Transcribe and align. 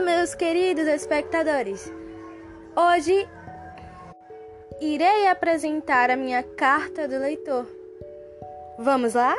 meus 0.00 0.34
queridos 0.34 0.86
espectadores! 0.86 1.92
Hoje 2.74 3.28
irei 4.80 5.26
apresentar 5.28 6.10
a 6.10 6.16
minha 6.16 6.42
carta 6.42 7.06
do 7.06 7.18
leitor. 7.18 7.66
Vamos 8.78 9.12
lá? 9.12 9.36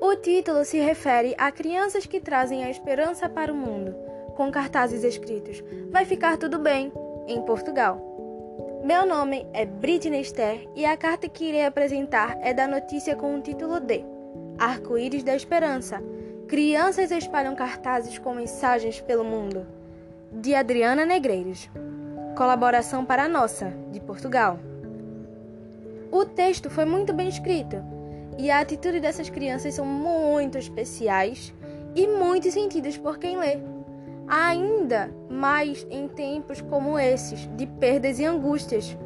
O 0.00 0.14
título 0.16 0.62
se 0.64 0.78
refere 0.78 1.34
a 1.38 1.50
crianças 1.50 2.04
que 2.04 2.20
trazem 2.20 2.64
a 2.64 2.70
esperança 2.70 3.28
para 3.28 3.52
o 3.52 3.56
mundo, 3.56 3.94
com 4.36 4.50
cartazes 4.50 5.02
escritos: 5.02 5.64
Vai 5.90 6.04
ficar 6.04 6.36
tudo 6.36 6.58
bem, 6.58 6.92
em 7.26 7.40
Portugal. 7.42 8.04
Meu 8.84 9.06
nome 9.06 9.46
é 9.54 9.64
Britney 9.64 10.20
Esther 10.20 10.68
e 10.76 10.84
a 10.84 10.96
carta 10.96 11.28
que 11.28 11.46
irei 11.46 11.64
apresentar 11.64 12.38
é 12.42 12.52
da 12.52 12.68
notícia 12.68 13.16
com 13.16 13.36
o 13.36 13.40
título 13.40 13.80
de 13.80 14.04
Arco-Íris 14.58 15.24
da 15.24 15.34
Esperança 15.34 16.02
Crianças 16.48 17.10
espalham 17.10 17.54
cartazes 17.54 18.16
com 18.16 18.32
mensagens 18.34 19.02
pelo 19.02 19.22
mundo. 19.22 19.66
De 20.32 20.54
Adriana 20.54 21.04
Negreiros. 21.04 21.68
Colaboração 22.34 23.04
para 23.04 23.24
a 23.24 23.28
Nossa, 23.28 23.74
de 23.92 24.00
Portugal. 24.00 24.58
O 26.10 26.24
texto 26.24 26.70
foi 26.70 26.86
muito 26.86 27.12
bem 27.12 27.28
escrito 27.28 27.76
e 28.38 28.50
a 28.50 28.60
atitude 28.60 28.98
dessas 28.98 29.28
crianças 29.28 29.74
são 29.74 29.84
muito 29.84 30.56
especiais 30.56 31.52
e 31.94 32.06
muito 32.06 32.50
sentidas 32.50 32.96
por 32.96 33.18
quem 33.18 33.36
lê. 33.36 33.58
Ainda 34.26 35.10
mais 35.28 35.86
em 35.90 36.08
tempos 36.08 36.62
como 36.62 36.98
esses, 36.98 37.46
de 37.58 37.66
perdas 37.66 38.18
e 38.18 38.24
angústias. 38.24 38.96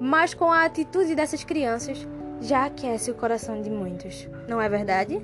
Mas 0.00 0.32
com 0.32 0.50
a 0.50 0.64
atitude 0.64 1.14
dessas 1.14 1.44
crianças, 1.44 2.08
já 2.40 2.64
aquece 2.64 3.10
o 3.10 3.14
coração 3.14 3.60
de 3.60 3.68
muitos, 3.68 4.26
não 4.48 4.62
é 4.62 4.66
verdade? 4.66 5.20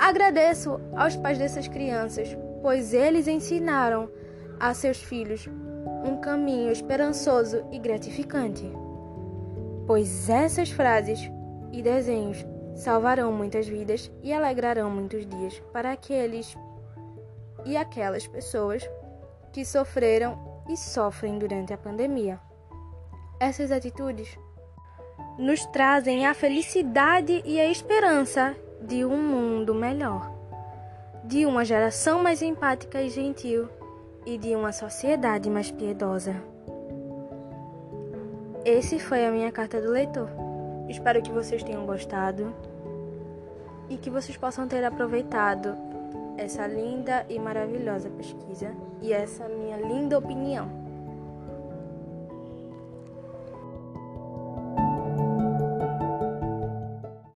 Agradeço 0.00 0.80
aos 0.96 1.14
pais 1.14 1.36
dessas 1.36 1.68
crianças, 1.68 2.34
pois 2.62 2.94
eles 2.94 3.28
ensinaram 3.28 4.10
a 4.58 4.72
seus 4.72 4.96
filhos 4.96 5.46
um 6.02 6.18
caminho 6.22 6.72
esperançoso 6.72 7.62
e 7.70 7.78
gratificante. 7.78 8.64
Pois 9.86 10.30
essas 10.30 10.70
frases 10.70 11.30
e 11.70 11.82
desenhos 11.82 12.46
salvarão 12.74 13.30
muitas 13.30 13.68
vidas 13.68 14.10
e 14.22 14.32
alegrarão 14.32 14.90
muitos 14.90 15.26
dias 15.26 15.62
para 15.70 15.92
aqueles 15.92 16.56
e 17.66 17.76
aquelas 17.76 18.26
pessoas 18.26 18.88
que 19.52 19.66
sofreram 19.66 20.64
e 20.66 20.78
sofrem 20.78 21.38
durante 21.38 21.74
a 21.74 21.78
pandemia. 21.78 22.40
Essas 23.38 23.70
atitudes 23.70 24.38
nos 25.38 25.66
trazem 25.66 26.26
a 26.26 26.32
felicidade 26.32 27.42
e 27.44 27.60
a 27.60 27.70
esperança 27.70 28.56
de 28.80 29.04
um 29.04 29.16
mundo 29.16 29.74
melhor, 29.74 30.30
de 31.24 31.44
uma 31.44 31.64
geração 31.64 32.22
mais 32.22 32.42
empática 32.42 33.00
e 33.00 33.10
gentil 33.10 33.68
e 34.24 34.38
de 34.38 34.54
uma 34.54 34.72
sociedade 34.72 35.50
mais 35.50 35.70
piedosa. 35.70 36.34
Esse 38.64 38.98
foi 38.98 39.26
a 39.26 39.30
minha 39.30 39.50
carta 39.50 39.80
do 39.80 39.90
leitor. 39.90 40.28
Espero 40.88 41.22
que 41.22 41.30
vocês 41.30 41.62
tenham 41.62 41.86
gostado 41.86 42.54
e 43.88 43.96
que 43.96 44.10
vocês 44.10 44.36
possam 44.36 44.66
ter 44.66 44.84
aproveitado 44.84 45.76
essa 46.36 46.66
linda 46.66 47.24
e 47.28 47.38
maravilhosa 47.38 48.08
pesquisa 48.10 48.72
e 49.00 49.12
essa 49.12 49.48
minha 49.48 49.76
linda 49.76 50.18
opinião. 50.18 50.89